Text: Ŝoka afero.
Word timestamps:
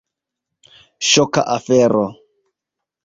Ŝoka 1.09 1.45
afero. 1.59 2.03